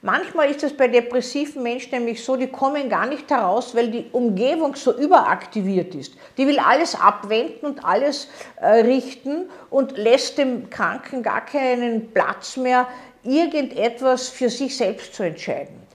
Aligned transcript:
Manchmal 0.00 0.48
ist 0.50 0.62
es 0.62 0.76
bei 0.76 0.86
depressiven 0.86 1.60
Menschen 1.60 1.90
nämlich 1.90 2.22
so, 2.22 2.36
die 2.36 2.46
kommen 2.46 2.88
gar 2.88 3.06
nicht 3.06 3.28
heraus, 3.28 3.74
weil 3.74 3.90
die 3.90 4.06
Umgebung 4.12 4.76
so 4.76 4.96
überaktiviert 4.96 5.92
ist. 5.96 6.14
Die 6.36 6.46
will 6.46 6.60
alles 6.60 6.94
abwenden 6.94 7.66
und 7.66 7.84
alles 7.84 8.28
äh, 8.60 8.66
richten 8.82 9.50
und 9.70 9.98
lässt 9.98 10.38
dem 10.38 10.70
Kranken 10.70 11.24
gar 11.24 11.44
keinen 11.44 12.12
Platz 12.12 12.56
mehr, 12.56 12.86
irgendetwas 13.24 14.28
für 14.28 14.50
sich 14.50 14.76
selbst 14.76 15.14
zu 15.14 15.24
entscheiden. 15.24 15.87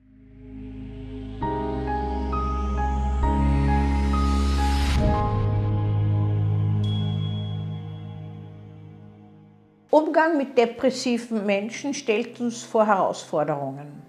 Umgang 9.94 10.38
mit 10.38 10.57
depressiven 10.57 11.46
Menschen 11.46 11.93
stellt 11.93 12.39
uns 12.39 12.64
vor 12.64 12.88
Herausforderungen. 12.88 14.02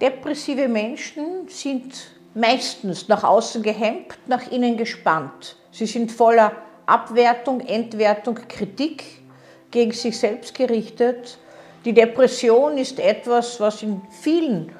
Depressive 0.00 0.68
Menschen 0.68 1.48
sind 1.48 2.12
meistens 2.34 3.08
nach 3.08 3.24
außen 3.24 3.64
gehemmt, 3.64 4.16
nach 4.28 4.48
innen 4.48 4.76
gespannt. 4.76 5.56
Sie 5.72 5.86
sind 5.86 6.12
voller 6.12 6.52
Abwertung, 6.86 7.58
Entwertung, 7.62 8.36
Kritik 8.46 9.02
gegen 9.72 9.90
sich 9.90 10.16
selbst 10.16 10.54
gerichtet. 10.54 11.36
Die 11.84 11.92
Depression 11.92 12.78
ist 12.78 13.00
etwas, 13.00 13.58
was 13.58 13.82
in 13.82 14.00
vielen 14.22 14.70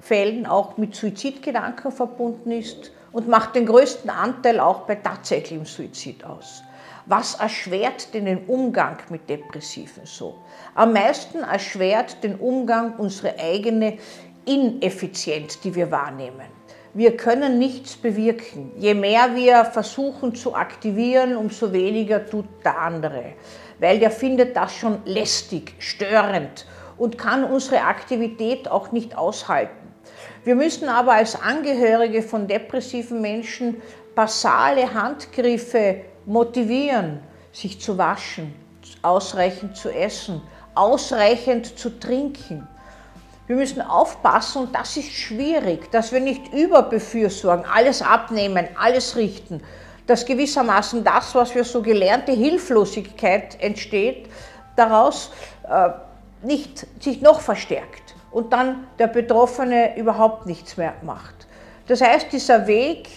Fällen 0.00 0.46
auch 0.46 0.78
mit 0.78 0.94
Suizidgedanken 0.94 1.92
verbunden 1.92 2.50
ist 2.50 2.92
und 3.12 3.28
macht 3.28 3.56
den 3.56 3.66
größten 3.66 4.08
Anteil 4.08 4.58
auch 4.58 4.86
bei 4.86 4.94
tatsächlichem 4.94 5.66
Suizid 5.66 6.24
aus. 6.24 6.62
Was 7.10 7.36
erschwert 7.36 8.12
denn 8.12 8.26
den 8.26 8.44
Umgang 8.44 8.98
mit 9.08 9.30
Depressiven 9.30 10.04
so? 10.04 10.42
Am 10.74 10.92
meisten 10.92 11.38
erschwert 11.42 12.22
den 12.22 12.34
Umgang 12.34 12.96
unsere 12.98 13.38
eigene 13.38 13.96
Ineffizienz, 14.44 15.58
die 15.58 15.74
wir 15.74 15.90
wahrnehmen. 15.90 16.46
Wir 16.92 17.16
können 17.16 17.58
nichts 17.58 17.96
bewirken. 17.96 18.72
Je 18.76 18.92
mehr 18.92 19.34
wir 19.34 19.64
versuchen 19.64 20.34
zu 20.34 20.54
aktivieren, 20.54 21.34
umso 21.34 21.72
weniger 21.72 22.28
tut 22.28 22.44
der 22.62 22.78
andere, 22.78 23.32
weil 23.78 23.98
der 23.98 24.10
findet 24.10 24.54
das 24.54 24.74
schon 24.74 24.98
lästig, 25.06 25.76
störend 25.78 26.66
und 26.98 27.16
kann 27.16 27.42
unsere 27.42 27.84
Aktivität 27.84 28.70
auch 28.70 28.92
nicht 28.92 29.16
aushalten. 29.16 29.94
Wir 30.44 30.54
müssen 30.54 30.90
aber 30.90 31.12
als 31.12 31.40
Angehörige 31.40 32.20
von 32.20 32.46
depressiven 32.46 33.22
Menschen 33.22 33.80
basale 34.14 34.92
Handgriffe 34.92 36.02
motivieren, 36.28 37.20
sich 37.52 37.80
zu 37.80 37.98
waschen, 37.98 38.54
ausreichend 39.02 39.76
zu 39.76 39.90
essen, 39.90 40.42
ausreichend 40.74 41.78
zu 41.78 41.98
trinken. 41.98 42.68
Wir 43.46 43.56
müssen 43.56 43.80
aufpassen, 43.80 44.64
und 44.64 44.74
das 44.74 44.96
ist 44.96 45.10
schwierig, 45.10 45.90
dass 45.90 46.12
wir 46.12 46.20
nicht 46.20 46.52
überbefürsorgen, 46.52 47.64
alles 47.64 48.02
abnehmen, 48.02 48.68
alles 48.78 49.16
richten, 49.16 49.62
dass 50.06 50.26
gewissermaßen 50.26 51.02
das, 51.02 51.34
was 51.34 51.50
für 51.50 51.64
so 51.64 51.82
gelernte 51.82 52.32
Hilflosigkeit 52.32 53.60
entsteht, 53.60 54.28
daraus 54.76 55.30
äh, 55.68 55.90
nicht 56.42 56.86
sich 57.02 57.22
noch 57.22 57.40
verstärkt 57.40 58.14
und 58.30 58.52
dann 58.52 58.86
der 58.98 59.06
Betroffene 59.06 59.96
überhaupt 59.96 60.46
nichts 60.46 60.76
mehr 60.76 60.94
macht. 61.02 61.46
Das 61.86 62.02
heißt, 62.02 62.30
dieser 62.32 62.66
Weg 62.66 63.08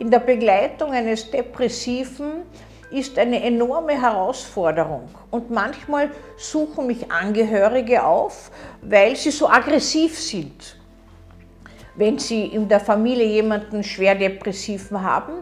in 0.00 0.10
der 0.10 0.20
Begleitung 0.20 0.92
eines 0.92 1.30
Depressiven 1.30 2.44
ist 2.90 3.18
eine 3.18 3.42
enorme 3.44 4.00
Herausforderung. 4.00 5.10
Und 5.30 5.50
manchmal 5.50 6.10
suchen 6.38 6.86
mich 6.86 7.12
Angehörige 7.12 8.02
auf, 8.02 8.50
weil 8.80 9.14
sie 9.14 9.30
so 9.30 9.46
aggressiv 9.46 10.18
sind. 10.18 10.76
Wenn 11.96 12.18
sie 12.18 12.46
in 12.46 12.66
der 12.66 12.80
Familie 12.80 13.26
jemanden 13.26 13.84
schwer 13.84 14.14
depressiven 14.14 15.02
haben, 15.02 15.32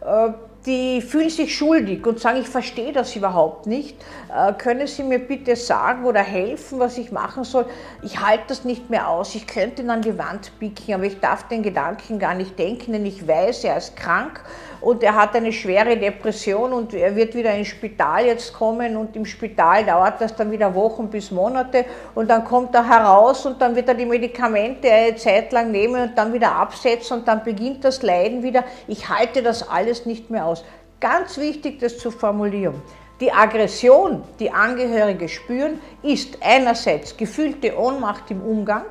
äh, 0.00 0.32
die 0.66 1.00
fühlen 1.00 1.30
sich 1.30 1.56
schuldig 1.56 2.04
und 2.06 2.18
sagen, 2.18 2.40
ich 2.40 2.48
verstehe 2.48 2.92
das 2.92 3.14
überhaupt 3.14 3.66
nicht. 3.66 3.96
Äh, 4.34 4.52
können 4.54 4.88
Sie 4.88 5.04
mir 5.04 5.20
bitte 5.20 5.54
sagen 5.54 6.04
oder 6.04 6.20
helfen, 6.20 6.80
was 6.80 6.98
ich 6.98 7.12
machen 7.12 7.44
soll? 7.44 7.66
Ich 8.02 8.20
halte 8.20 8.44
das 8.48 8.64
nicht 8.64 8.90
mehr 8.90 9.08
aus. 9.08 9.36
Ich 9.36 9.46
könnte 9.46 9.82
ihn 9.82 9.90
an 9.90 10.02
die 10.02 10.18
Wand 10.18 10.50
picken, 10.58 10.94
aber 10.94 11.04
ich 11.04 11.20
darf 11.20 11.44
den 11.44 11.62
Gedanken 11.62 12.18
gar 12.18 12.34
nicht 12.34 12.58
denken, 12.58 12.92
denn 12.92 13.06
ich 13.06 13.26
weiß, 13.26 13.62
er 13.62 13.76
ist 13.76 13.96
krank 13.96 14.42
und 14.80 15.02
er 15.02 15.14
hat 15.14 15.36
eine 15.36 15.52
schwere 15.52 15.96
Depression 15.96 16.72
und 16.72 16.92
er 16.92 17.14
wird 17.14 17.34
wieder 17.34 17.54
ins 17.54 17.68
Spital 17.68 18.26
jetzt 18.26 18.52
kommen 18.52 18.96
und 18.96 19.14
im 19.14 19.24
Spital 19.24 19.84
dauert 19.84 20.20
das 20.20 20.34
dann 20.34 20.50
wieder 20.50 20.74
Wochen 20.74 21.08
bis 21.08 21.30
Monate 21.30 21.84
und 22.14 22.28
dann 22.28 22.44
kommt 22.44 22.74
er 22.74 22.88
heraus 22.88 23.46
und 23.46 23.60
dann 23.62 23.74
wird 23.76 23.88
er 23.88 23.94
die 23.94 24.04
Medikamente 24.04 24.90
eine 24.90 25.16
Zeit 25.16 25.52
lang 25.52 25.70
nehmen 25.70 26.02
und 26.02 26.18
dann 26.18 26.32
wieder 26.32 26.52
absetzen 26.52 27.18
und 27.18 27.28
dann 27.28 27.44
beginnt 27.44 27.84
das 27.84 28.02
Leiden 28.02 28.42
wieder. 28.42 28.64
Ich 28.88 29.08
halte 29.08 29.42
das 29.42 29.68
alles 29.68 30.06
nicht 30.06 30.28
mehr 30.28 30.44
aus 30.44 30.55
aus. 30.55 30.55
Ganz 31.00 31.36
wichtig, 31.36 31.78
das 31.80 31.98
zu 31.98 32.10
formulieren. 32.10 32.80
Die 33.20 33.32
Aggression, 33.32 34.22
die 34.38 34.50
Angehörige 34.50 35.28
spüren, 35.28 35.80
ist 36.02 36.38
einerseits 36.40 37.16
gefühlte 37.16 37.78
Ohnmacht 37.78 38.30
im 38.30 38.42
Umgang 38.42 38.84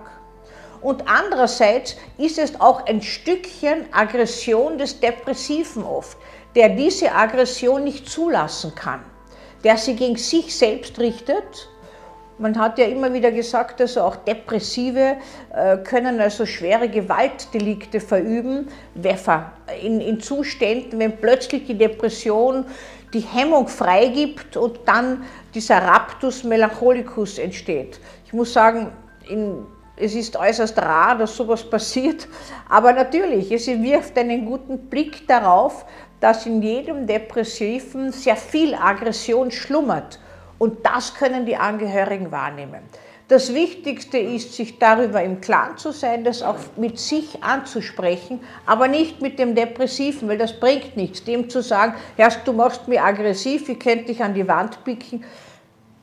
und 0.81 1.07
andererseits 1.07 1.95
ist 2.19 2.37
es 2.37 2.59
auch 2.61 2.85
ein 2.85 3.01
Stückchen 3.01 3.91
Aggression 3.91 4.77
des 4.77 4.99
Depressiven 4.99 5.83
oft, 5.83 6.15
der 6.53 6.69
diese 6.69 7.11
Aggression 7.11 7.83
nicht 7.83 8.07
zulassen 8.07 8.75
kann, 8.75 9.03
der 9.63 9.77
sie 9.77 9.95
gegen 9.95 10.15
sich 10.15 10.55
selbst 10.55 10.99
richtet 10.99 11.69
man 12.37 12.57
hat 12.59 12.77
ja 12.77 12.85
immer 12.85 13.13
wieder 13.13 13.31
gesagt, 13.31 13.79
also 13.81 14.01
auch 14.01 14.15
Depressive 14.17 15.17
äh, 15.53 15.77
können 15.77 16.19
also 16.19 16.45
schwere 16.45 16.89
Gewaltdelikte 16.89 17.99
verüben, 17.99 18.67
in, 19.81 20.01
in 20.01 20.19
Zuständen, 20.19 20.99
wenn 20.99 21.17
plötzlich 21.17 21.65
die 21.65 21.77
Depression 21.77 22.65
die 23.13 23.21
Hemmung 23.21 23.67
freigibt 23.67 24.57
und 24.57 24.79
dann 24.85 25.23
dieser 25.53 25.77
Raptus 25.77 26.43
melancholicus 26.43 27.37
entsteht. 27.37 27.99
Ich 28.25 28.33
muss 28.33 28.51
sagen, 28.51 28.91
in, 29.29 29.65
es 29.95 30.13
ist 30.13 30.35
äußerst 30.35 30.77
rar, 30.77 31.17
dass 31.17 31.37
sowas 31.37 31.63
passiert, 31.63 32.27
aber 32.67 32.91
natürlich, 32.91 33.51
es 33.51 33.67
wirft 33.67 34.17
einen 34.17 34.45
guten 34.45 34.89
Blick 34.89 35.25
darauf, 35.27 35.85
dass 36.19 36.45
in 36.45 36.61
jedem 36.61 37.07
Depressiven 37.07 38.11
sehr 38.11 38.35
viel 38.35 38.75
Aggression 38.75 39.51
schlummert 39.51 40.19
und 40.57 40.85
das 40.85 41.13
können 41.15 41.45
die 41.45 41.57
Angehörigen 41.57 42.31
wahrnehmen. 42.31 42.81
Das 43.27 43.55
Wichtigste 43.55 44.19
ist, 44.19 44.53
sich 44.53 44.77
darüber 44.77 45.23
im 45.23 45.41
Klaren 45.41 45.77
zu 45.77 45.91
sein, 45.91 46.23
das 46.23 46.43
auch 46.43 46.57
mit 46.77 46.99
sich 46.99 47.43
anzusprechen, 47.43 48.39
aber 48.67 48.87
nicht 48.87 49.19
mit 49.19 49.39
dem 49.39 49.55
Depressiven, 49.55 50.29
weil 50.29 50.37
das 50.37 50.59
bringt 50.59 50.95
nichts. 50.95 51.23
Dem 51.23 51.49
zu 51.49 51.63
sagen, 51.63 51.95
erst 52.17 52.47
du 52.47 52.53
machst 52.53 52.87
mich 52.87 53.01
aggressiv, 53.01 53.67
ich 53.67 53.79
könnte 53.79 54.05
dich 54.05 54.21
an 54.21 54.35
die 54.35 54.47
Wand 54.47 54.83
picken, 54.83 55.23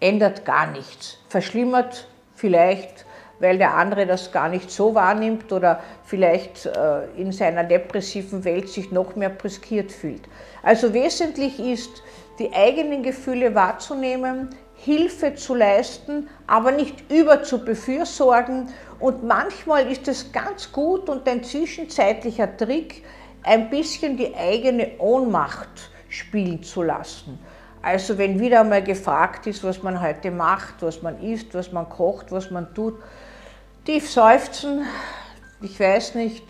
ändert 0.00 0.44
gar 0.44 0.66
nichts. 0.72 1.18
Verschlimmert 1.28 2.08
vielleicht, 2.34 3.06
weil 3.38 3.56
der 3.56 3.74
andere 3.74 4.04
das 4.04 4.32
gar 4.32 4.48
nicht 4.48 4.72
so 4.72 4.92
wahrnimmt 4.96 5.52
oder 5.52 5.80
vielleicht 6.04 6.66
äh, 6.66 7.04
in 7.16 7.30
seiner 7.30 7.62
depressiven 7.62 8.44
Welt 8.44 8.68
sich 8.68 8.90
noch 8.90 9.14
mehr 9.14 9.30
briskiert 9.30 9.92
fühlt. 9.92 10.22
Also 10.64 10.92
wesentlich 10.92 11.60
ist, 11.60 12.02
die 12.38 12.52
eigenen 12.52 13.02
Gefühle 13.02 13.54
wahrzunehmen, 13.54 14.50
Hilfe 14.74 15.34
zu 15.34 15.54
leisten, 15.54 16.28
aber 16.46 16.72
nicht 16.72 17.10
über 17.10 17.42
zu 17.42 17.64
befürsorgen. 17.64 18.68
Und 18.98 19.22
manchmal 19.22 19.90
ist 19.90 20.08
es 20.08 20.32
ganz 20.32 20.72
gut 20.72 21.08
und 21.08 21.28
ein 21.28 21.44
zwischenzeitlicher 21.44 22.56
Trick, 22.56 23.04
ein 23.44 23.70
bisschen 23.70 24.16
die 24.16 24.34
eigene 24.34 24.98
Ohnmacht 24.98 25.90
spielen 26.08 26.62
zu 26.62 26.82
lassen. 26.82 27.38
Also 27.80 28.16
wenn 28.16 28.38
wieder 28.38 28.60
einmal 28.60 28.82
gefragt 28.82 29.46
ist, 29.46 29.64
was 29.64 29.82
man 29.82 30.00
heute 30.00 30.30
macht, 30.30 30.82
was 30.82 31.02
man 31.02 31.20
isst, 31.20 31.52
was 31.54 31.72
man 31.72 31.88
kocht, 31.88 32.30
was 32.30 32.50
man 32.50 32.72
tut, 32.74 32.94
tief 33.84 34.08
seufzen, 34.08 34.84
ich 35.60 35.78
weiß 35.78 36.14
nicht, 36.14 36.44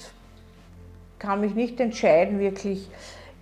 kann 1.18 1.40
mich 1.40 1.54
nicht 1.54 1.80
entscheiden 1.80 2.38
wirklich, 2.38 2.88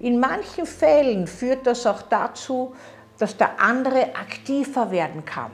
in 0.01 0.19
manchen 0.19 0.67
Fällen 0.67 1.27
führt 1.27 1.67
das 1.67 1.87
auch 1.87 2.03
dazu, 2.03 2.75
dass 3.19 3.37
der 3.37 3.61
andere 3.61 4.15
aktiver 4.17 4.91
werden 4.91 5.25
kann. 5.25 5.51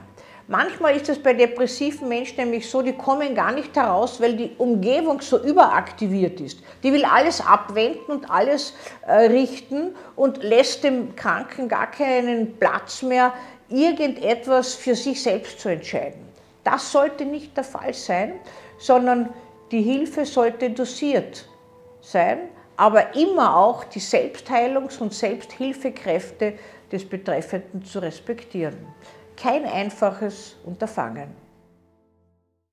Manchmal 0.49 0.95
ist 0.95 1.09
es 1.09 1.21
bei 1.21 1.33
depressiven 1.33 2.07
Menschen 2.07 2.37
nämlich 2.37 2.69
so, 2.69 2.81
die 2.81 2.93
kommen 2.93 3.35
gar 3.35 3.51
nicht 3.51 3.75
heraus, 3.75 4.21
weil 4.21 4.37
die 4.37 4.51
Umgebung 4.57 5.19
so 5.19 5.37
überaktiviert 5.43 6.39
ist. 6.39 6.59
Die 6.83 6.93
will 6.93 7.03
alles 7.03 7.45
abwenden 7.45 8.09
und 8.09 8.31
alles 8.31 8.73
äh, 9.05 9.25
richten 9.25 9.93
und 10.15 10.41
lässt 10.41 10.85
dem 10.85 11.17
Kranken 11.17 11.67
gar 11.67 11.91
keinen 11.91 12.57
Platz 12.57 13.01
mehr, 13.01 13.33
irgendetwas 13.67 14.75
für 14.75 14.95
sich 14.95 15.21
selbst 15.21 15.59
zu 15.59 15.67
entscheiden. 15.67 16.25
Das 16.63 16.93
sollte 16.93 17.25
nicht 17.25 17.57
der 17.57 17.65
Fall 17.65 17.93
sein, 17.93 18.39
sondern 18.77 19.33
die 19.71 19.81
Hilfe 19.81 20.25
sollte 20.25 20.69
dosiert 20.69 21.45
sein 21.99 22.39
aber 22.77 23.15
immer 23.15 23.57
auch 23.57 23.83
die 23.83 23.99
Selbstheilungs- 23.99 24.99
und 24.99 25.13
Selbsthilfekräfte 25.13 26.53
des 26.91 27.07
Betreffenden 27.07 27.83
zu 27.83 27.99
respektieren. 27.99 28.77
Kein 29.35 29.65
einfaches 29.65 30.55
Unterfangen. 30.63 31.46